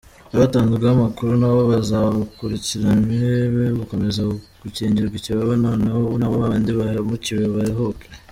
[0.35, 4.21] Abatanzweho amakuru nabo bazakurikiranywe be gukomeza
[4.63, 8.07] gukingirwa ikibaba noneho na babandi bahemukiwe baruhuke”